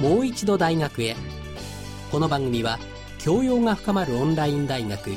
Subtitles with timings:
[0.00, 1.16] もう一度大学へ。
[2.10, 2.78] この番組は
[3.18, 5.12] 教養が深まるオンライン大学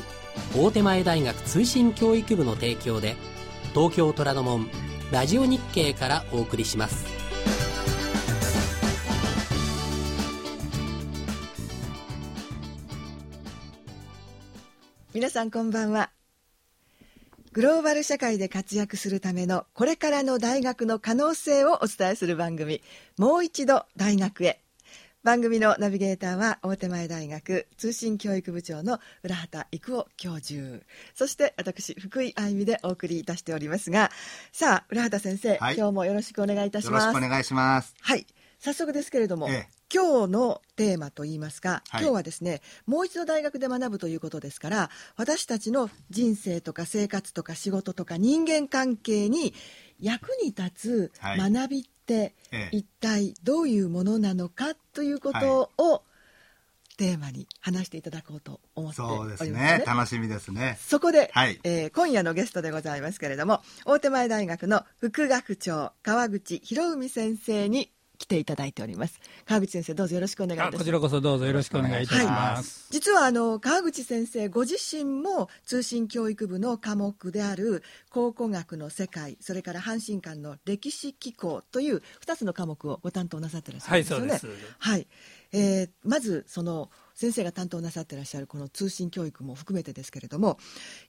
[0.56, 3.16] 大手前大学通信教育部の提供で
[3.74, 4.68] 東京虎ノ門
[5.12, 7.06] ラジオ日経からお送りします。
[15.12, 16.10] 皆さんこんばんは。
[17.52, 22.82] グローバル社会で活躍するためのこれからの大学の可能性をお伝えする番組
[23.18, 24.60] もう一度大学へ。
[25.24, 30.84] 番組のナビゲーターは大手前大学通信教育部長の浦畑育夫教授。
[31.14, 34.10] そして私福井愛美でお送りいたしておりますが
[34.52, 37.06] さあ浦畑先生、はい、今日もよろしくお願いいたします。
[37.06, 37.94] よろしくお願いします。
[38.00, 38.26] はい。
[38.60, 49.54] 早速ですけれども、ええ、今日のテーマといいますか、はい、今日はですねもう一度大学で学ぶということですから私たちの人生とか生活とか仕事とか人間関係に
[50.00, 56.00] 役に立つ学びって、はい、一体どういうものなのかということを、はい。
[56.98, 59.84] テーマに話していただこうと思っております、ね、そうですね。
[59.86, 60.76] 楽しみですね。
[60.80, 69.20] そこで、はい、えー、今夜のゲストでございますけれども大手前大学の副学長川口博文先生に来ていただいております。
[69.46, 70.78] 川口先生どうぞよろしくお願いいたします。
[70.78, 84.32] こちらこそどうぞよろしくお願いいたします、はい、実はあの川口先生ご自身も通信教育部の科目である考古学の世界それから阪神間の歴史機構という2つの科目をご担当なさってらっしゃるんですよね。
[84.32, 84.42] はい、
[84.78, 85.06] はい。
[85.52, 90.58] えー、まずその先生が担当なさってらっしゃるこの通信教育も含めてですけれども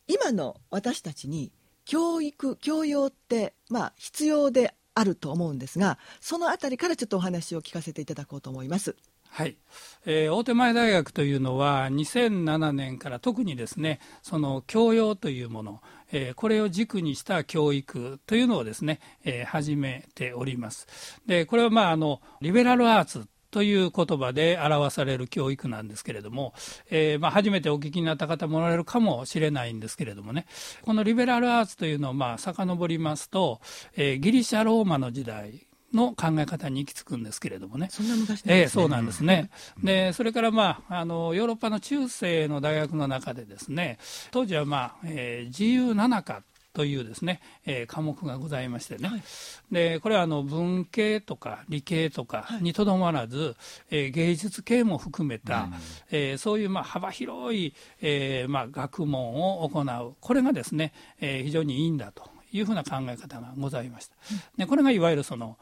[0.07, 1.51] 今の私たちに
[1.85, 8.95] 教育教養ってまあ必要であると思うんですがそのあたりからちょっとお話を聞かせていただこうと思います。
[9.31, 9.57] はい、
[10.05, 20.87] えー、大手前大学というのは2007年から特にですねその教養というもの、えー、これを軸にした教育というのをですね、えー、始めております
[21.27, 26.53] でこれはまああのリベラルアーツという言葉で表される教育なんですけれども、
[26.89, 30.45] えーまあ、初めてお聞きになった方もおられるかもしれないんですけれどもね
[30.81, 33.61] このリベラルアーツというのをまあ遡りますと、
[33.95, 37.87] えー、ギリシャ・ローマの時代の考え方に行き着くんですけれどもね。
[37.89, 39.49] そんな昔ね、えー、そうなんですね。
[39.83, 43.97] で、それからまあ、あの、ヨーロッパの中世の大学の中でですね、
[44.31, 46.43] 当時はまあ、えー、自由七科
[46.79, 49.23] というですね、えー、科目がございましてね、はい、
[49.69, 53.55] でこれはあの文系とか理系とかにとどまらず、はい、
[53.91, 55.73] えー、芸術系も含めた、うん、
[56.09, 60.15] えー、そういうまあ幅広い、えーまあ、学問を行う。
[60.21, 62.23] これがですね、えー、非常にいいんだと
[62.53, 64.15] いうふうな考え方がございました。
[64.57, 65.57] でこれがいわゆるその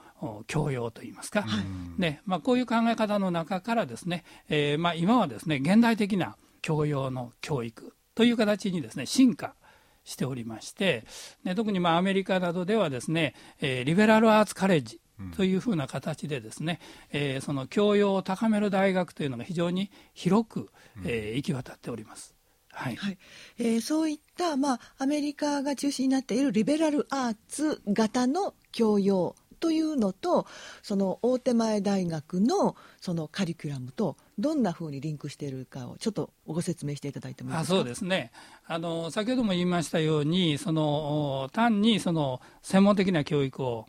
[0.46, 1.66] 教養といいますか、はい、
[2.00, 9.56] でまあ、こういう考え方の中からですね、えーまあ、今はですね現代的な教養の教育という形にですね進化
[10.08, 11.06] しておりまして、
[11.44, 15.02] ね、特にまあアメリカなどではですね、えー、リベラルアーツカレッジ
[15.36, 16.80] というふうな形でですね、
[17.14, 20.70] うん、えー、その教養を高める大学というのが非常に広く、
[21.04, 22.38] えー、行き渡っております。
[22.72, 23.18] はい、はい、
[23.58, 30.46] えー、そういった、まあ、アメリカが中心になっているリベラルアーツ型の教養というのと
[30.82, 37.76] その大手前大学のそのカリキュラムとどんなふうにリンクしているかをちょっとご説明していただいてもいいですか？
[37.78, 38.32] そうですね。
[38.66, 43.88] あの先ほども言いましたようにその単にその専門的な教育を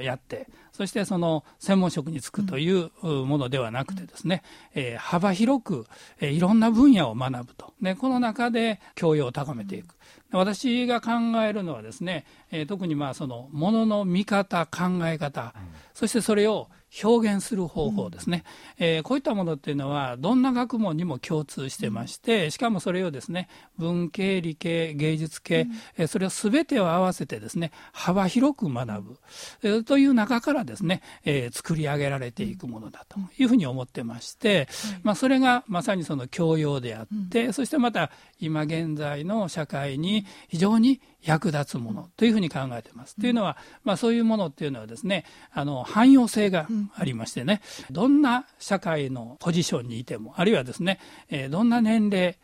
[0.00, 4.42] やって、そしてその専門職に就くというものではなくてですね、
[4.74, 5.86] えー、幅広く、
[6.20, 9.94] えー、いろんな分野を学ぶと、でこの中で教養を高めていく、
[10.30, 11.10] 私が考
[11.42, 15.54] えるのはですね、えー、特にまあそのものの見方考え方、
[15.94, 16.68] そしてそれを
[17.02, 18.44] 表現する方法ですね、
[18.78, 29.18] うん、えー、こういったものっていうのはどんな学問にも共通してまして、しかもそれをですね文系理系芸術系、うん、えー、それを全てを合わせてですね幅広く学ぶ、
[29.62, 38.10] えー、という中からですね、えー、作り上げられていくものだというふうに思ってまして、うん、まあ、それがまさにその教養であって、そしてまた
[38.40, 43.16] 今現在の社会に非常に役立つものというふうに考えてます。
[43.16, 47.60] というのは、まあ、そういうものっていうのはですねあの汎用性がありましてね、
[47.90, 52.36] どんな社会のポジションにいてもあるいはですね、えー、どんな年齢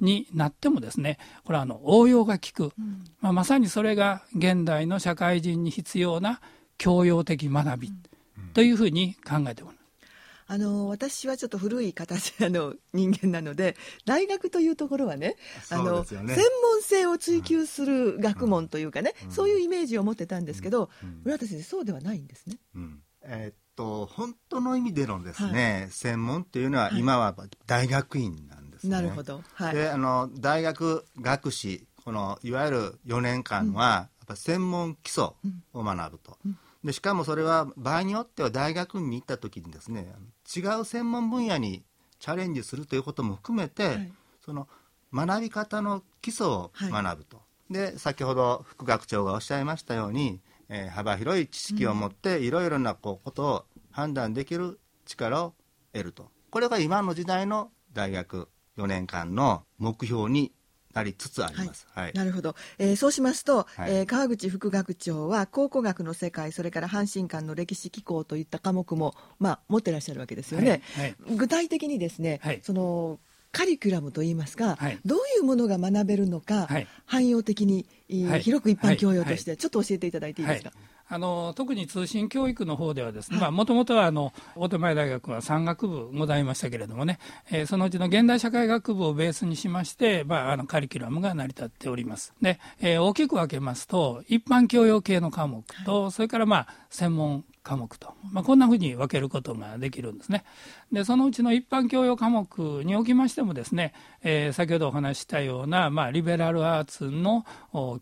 [0.00, 2.72] になってもですねこれはあの応用が効く、
[3.20, 6.40] まあ、まさにそれが現代の社会人に必要な
[6.78, 7.92] 教養的学び
[8.54, 9.81] というふうに考えております。
[10.52, 15.36] あの私はちょっと古い形 の人間なので大学というところはね
[15.70, 22.58] あの、ね、専門性を追求する学問というかね、うん、そういうイメージを持ってたんですけど、うん、村田先生そうではないんですね。
[22.74, 27.34] うん、えー、っと本当の意味でのですね、はい、専門っていうのは今は
[27.66, 28.90] 大学院なんですね。
[28.90, 29.42] なるほど。
[29.54, 35.28] はい、であの大学学士このいわゆる4年間は、やっぱ専門基礎
[35.72, 36.36] を学ぶと。
[36.84, 40.12] でしかもそれは場合によっては大学に行った時にですね
[40.54, 41.82] 違う専門分野に
[42.18, 44.12] チャレンジするということも含めて、はい、
[44.44, 44.68] その
[45.12, 55.54] 学び方の基礎を学ぶと、はい、で先ほど副学長がおっしゃいましたように、えー、幅広い知識を持っていろいろなこうことを判断できる力を
[55.92, 56.30] 得ると。
[56.50, 60.52] これが今の時代の大学4年間の目標に
[60.94, 61.86] なりつつあります。
[61.94, 70.82] はい、なるほど、えー、そうしますと、はい、えー、川口副学長は考古学の世界それから阪神間の歴史機構といった科目も、まあ、持ってらっしゃるわけですよね。
[70.96, 73.18] はい、具体的にですね、その
[73.52, 76.68] カリキュラムといいますか、どういうものが学べるのか、
[77.04, 80.72] 汎用的に、広く一般教養として、ちょっと教えていただいていいですか？
[81.12, 87.18] あの特に通信教育の方ではですね、もともとはあの大手前大学は山学部ございましたけれどもね、
[87.50, 92.32] えー、そのうちの現代社会学部をベースにしまして、まあ、あのカリキュラムが成り立っております。
[92.40, 100.44] で、えー、大きく分けますと、一般教養系の科目と、それからまあ専門科目と、まあ、こんなふうに分けることができるんですね。
[100.90, 107.46] でそのうちの一般教養科目におきましてもですね、えー、先ほどお話したような、まあ、リベラルアーツの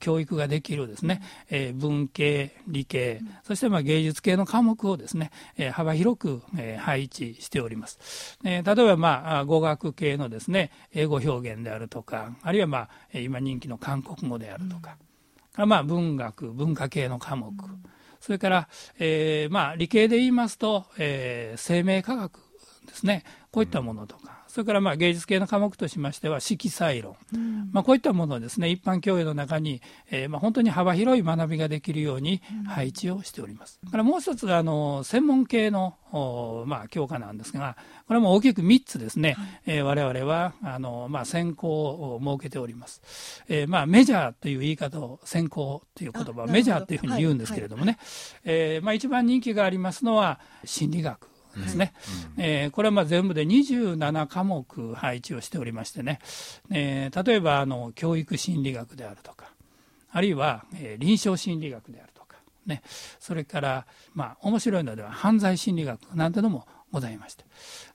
[0.01, 8.39] 教育ができるですね、えー、文系理系そしてまあ芸術系の科目をですね、えー、幅広く、えー、配置しております。
[8.45, 14.97] えー、例えば、まあ、語学系のですね英語表現であるとかあるいは、まあ、今人気の韓国語であるとか、
[15.59, 17.83] うん、まあ、文学文化系の科目、うん
[18.21, 18.69] それから、
[18.99, 22.33] えーまあ、理系で言いますと、えー、生命科学
[22.87, 23.25] ですね。
[23.51, 29.81] こういったものとか、それからまあ芸術系の科目としましては色彩論、うん、まあ、こういったものをですね一般教養の中に、
[30.11, 33.79] えー、まあ本当に幅広い学びができるように配置をしております。
[33.85, 35.95] うん、からもう一つあの専門系の
[36.67, 37.77] まあ、教科なんですが
[38.09, 39.47] これも大きく3つですね、はい。
[39.67, 47.99] えー、我々はあの、まあ、専攻を設けております、えーまあ、メジャーという言い方を専攻という言葉メジャーというふうに言うんですけれどもね、
[48.45, 48.55] はい。
[48.55, 51.93] はい、えー、まあ、一番人気がありますのは心理学ですね、
[52.37, 56.21] うん、えー、これはまあ全部で27科目配置をしておりましてね、
[56.71, 59.53] えー、例えばあの教育心理学であるとか
[60.13, 62.37] あるいは、えー、臨床心理学であるとか、
[62.67, 62.83] ね、
[63.19, 67.45] それから、まあ、面白いのでは犯罪心理学なんてのもございまして。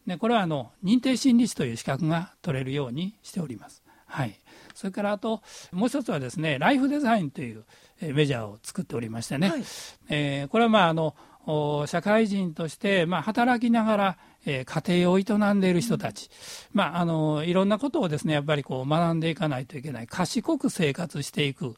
[0.07, 3.84] でこれはあの認定心理師という資格が取れるようにしております。
[4.07, 4.40] はい、
[4.74, 5.42] それからあと
[5.72, 7.66] もう一つはですねライフデザインという
[8.02, 9.63] メジャーを作っておりましてね、はい、
[10.10, 11.16] えー、これはまああの
[11.88, 16.30] 社会人として、まあ、働きながら、えー、家庭を営んでいる人たち、
[16.74, 21.75] まあ、あのいろんなことをですねやっぱりこう学んでいかないといけない賢く生活していく、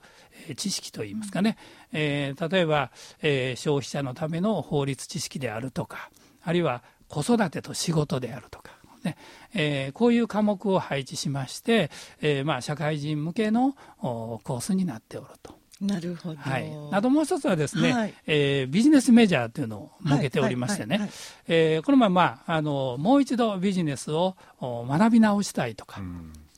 [0.48, 1.58] えー、知識といいますかね、
[1.92, 2.92] えー、例えば、
[3.22, 6.10] え、消費者のための法律知識であるとか
[6.44, 8.78] あるいは子育てと仕事であるとか。
[9.04, 9.16] ね
[9.54, 15.57] え、こういう科目を配置しまして、えまあ、社会人向けのコースになっておると。
[15.82, 16.36] なるほど。
[16.38, 16.72] はい。
[16.92, 21.08] あともう一つはですね、はい、えー、ビジネスメジャーというのを設けておりましてね、は
[21.48, 26.02] えこのまま、あの、もう一度ビジネスを学び直したいとか、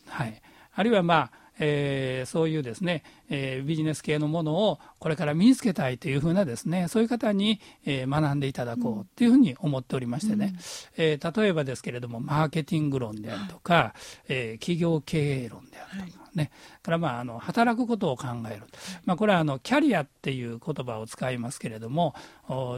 [0.07, 0.42] はい。
[0.74, 10.54] あるいはまあ、えー、そういうですね、えー、ビジネス系のものをこれから身につけたいというふうなですねそういう方に、えー、学んでいただこうというふうに思っておりましてね、
[10.98, 13.94] うん、えー、例えばですけれどもマーケティング論であるとか、はい、
[14.30, 16.51] えー、企業経営論であるとか、はい、ね。
[16.81, 18.63] からまああの働くことを考える、
[19.05, 22.15] まあ、これはあのキャリアっていう言葉を使いますけれども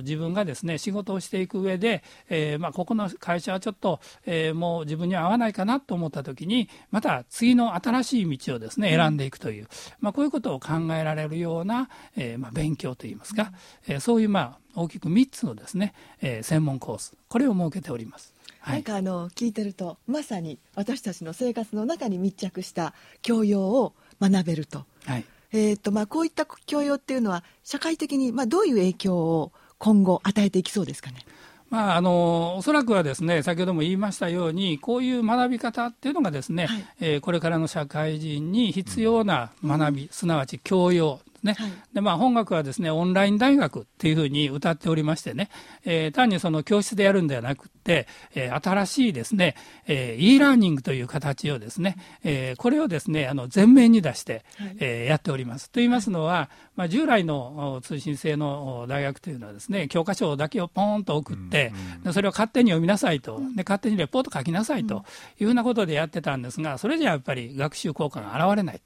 [0.04, 9.68] 自分がですね仕事をしていく上で、えーまあ、ここの会社はちょっと、えー、もう自分には合わないかなと思った時にまた次の新しい道をですね選んでいくという、
[10.00, 13.52] まあ、こういうことを考えられるような、えーまあ、勉強といいますか、
[13.88, 18.34] えー、そういうまあ大きく3つのですね、えー、専門コースこれを設けております。
[18.62, 25.26] はい、なんかあの聞いてるとまさに私たちの生活の中に密着した教養を学べると,、はい。
[25.52, 31.26] えーとまあ、こういった教養っていうのは社会的に、まあ、どういう影響を今後与えていきそうですかね？
[31.70, 45.50] まあ、あのおそらくはですね先ほども言いましたようにこういう学び方っていうのがですね、はい、えー、これからの社会人に必要な学び、うん、すなわち教養ね、はい、でまあ、本学はですねオンライン大学っていうふうに歌っておりましてね、
[45.86, 49.56] えー、単にその教室でやるんではなくて、えー、新しいですね、
[49.88, 55.70] えー、e ラーニングという形をですね、えー、これをですねあの前面に出して、はい、えー、やっております。
[55.70, 61.74] と言いますのは、まあ、従来の通信制の大学というのはですね教科書だけをポーンと送って、
[62.06, 65.04] うん、それを勝手に読みなさいと、で勝手にレポート書きなさいと
[65.40, 68.82] いうふうなことでやってたんですがそれじゃやっぱり学習効果が現れない。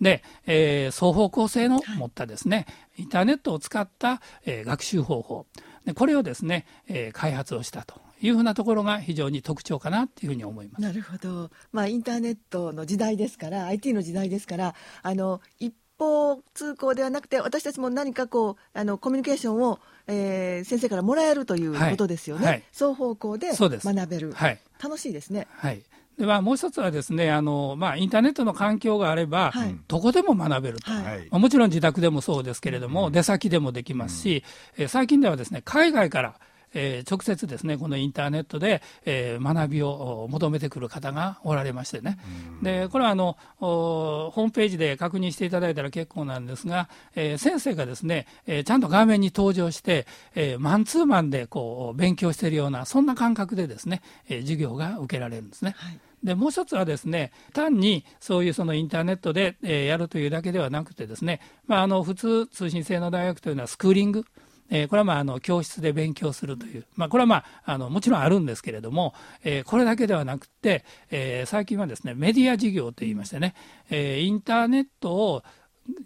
[0.00, 2.66] で、えー、双方向性の持ったですね、
[2.96, 5.46] インターネットを使った、えー、学習方法。
[5.84, 10.82] でこれをですね、えー、開発をしたというふうなところが非常に特徴かなというふうに思います。
[10.82, 22.54] なるほど、まあ、インターネットの時代ですから IT の時代ですからあの一方通行ではなくて私たちも何かこうあのコミュニケーションを、えー、先生からもらえるということですよね、はい。
[22.54, 25.46] はい、双方向で学べる、はい、楽しいですね。
[25.50, 25.82] はい
[26.20, 34.44] ではもう一つはですねあの、まあ、インターネットの環境があれば、はい、どこでも学べると、はい、もちろん自宅でもそうですけれども、うん、出先でもできますし、
[34.76, 36.34] うん、え最近ではですね海外から
[36.72, 42.16] えー、直接ですねこのインターネットで、えー、学びを求めてくる方がおられましてね、
[42.62, 55.74] でこれはあのホームページで確認していただいたら結構なんですが、えー、先生がですね、えー、ちゃんと画面に登場して、えー、マンツーマンでこう勉強しているようなそんな感覚でですね、えー、授業が受けられるんですね。
[55.76, 64.24] はいでもう一つはですね単にそういうそのインターネットで、えー、やるというだけではなくてですね、まあ、あの普通通信制の大学というのはスクーリング。
[64.72, 73.56] えー、これはまああの教室で勉強するという、まあ、これはまああのもちろんあるんですけれども、えー、これだけではなくて、えー、最近はですねメディア事業といいましてね、
[73.90, 75.42] えー、インターネットを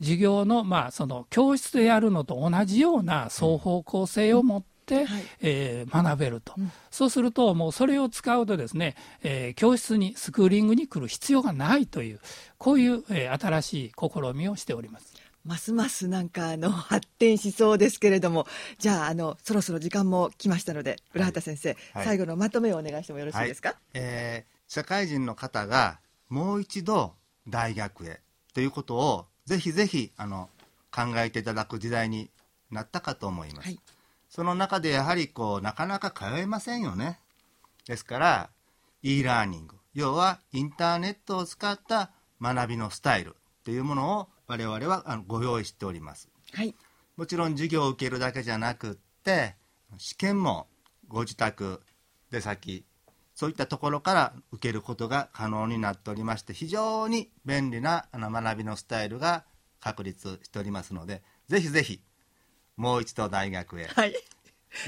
[0.01, 5.07] 授業の,、まあその教室でやるのと同じような双方向性を持って、はい、
[5.41, 12.21] えー、学べると、うん、そうするともうそれを使うとですね、えー、教室にスクーリングに来る必要がないという
[12.59, 15.15] こういう、えー、新しい試みをしております。
[15.45, 18.47] ますますなんかあの発展しそうですけれども
[18.79, 25.99] じゃああのそろそろ時間も来ましたので浦畑先生、はい、最後のまとめをお願いしてもよろしいですか、はい、えー、社会人の方が
[26.31, 27.13] もう一度
[27.47, 28.21] 大学へ
[28.55, 30.49] ということをぜひぜひあの
[30.91, 32.31] 考えていただく時代に
[32.71, 33.81] なったかと思います、はい、
[34.35, 37.21] その中でやはりこうなかなか通えませんよね。
[37.87, 38.51] ですから
[39.01, 42.11] e ラーニング要はインターネットを使った
[42.43, 46.75] 学びのスタイルというものを我々はあのご用意しております、はい、
[47.17, 49.55] もちろん授業を受けるだけじゃなくって
[49.99, 50.67] 試験も
[51.07, 51.81] ご自宅
[52.33, 52.85] 出先
[53.37, 59.45] そういったところから受けることが可能になっておりまして非常に便利なあの学びのスタイルが
[59.79, 62.01] 確立しておりますのでぜひぜひ
[62.77, 64.15] もう一度大学へ、はい、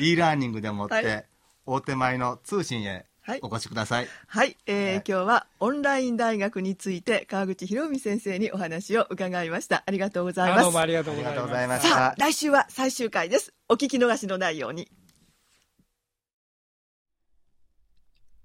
[0.00, 1.24] e ラーニングでもって、はい、
[1.66, 4.06] 大手前の通信へはい、お越しください。
[4.28, 9.82] はい、えー、はい、今日はオンライン大学について川口博美先生にお話を伺いました。
[9.84, 10.62] ありがとうございます。
[10.62, 11.88] どうもありがとうございました。
[11.88, 13.52] さあ、来週は最終回です。
[13.68, 14.88] お聞き逃しのないように。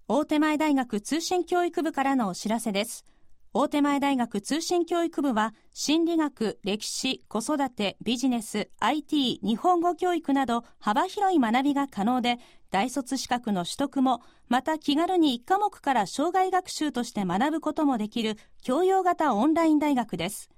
[0.07, 3.05] 大手前大学通信教育部からのお知らせです。
[3.53, 12.37] 大手前大学通信教育部は心理学、歴史、子育て、ビジネス、IT、日本語教育など幅広い学びが可能で
[12.69, 20.49] 大卒資格の取得もまた気軽に1科目から障害学習として学ぶこともできる教養型オンライン大学です。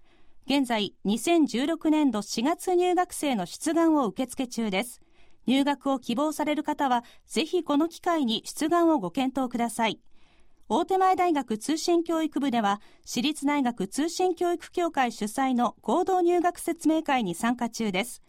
[0.46, 5.02] 現在2016年度4月入学生の出願を受付中です。
[5.48, 10.00] 入学を希望される方はぜひこの機会に出願をご検討ください。
[10.70, 18.22] 大手前大学通信教育部では私立大学通信教育協会主催の合同入学説明会に参加中です。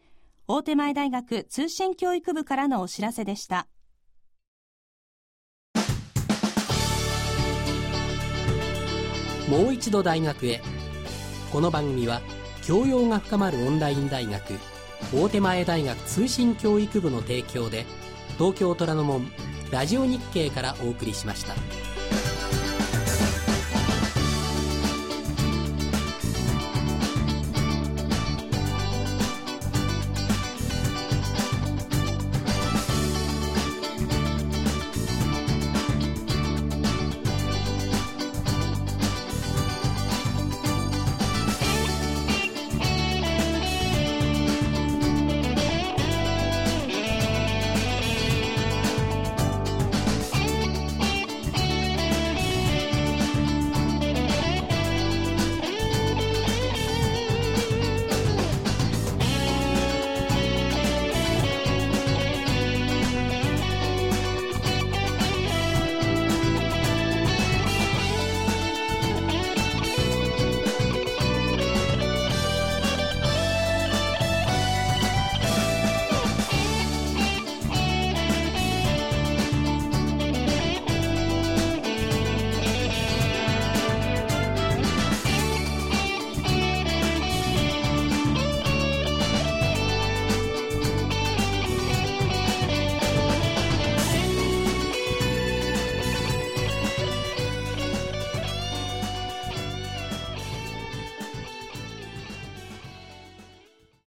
[0.46, 3.66] 大手前大学通信教育部からのお知らせでした。
[9.48, 10.62] もう一度大学へ
[11.52, 12.22] この番組は
[12.62, 14.58] 教養が深まるオンライン大学
[15.14, 17.84] 大手前大学通信教育部の提供で
[18.38, 19.30] 東京虎ノ門
[19.70, 21.83] ラジオ日経からお送りしました。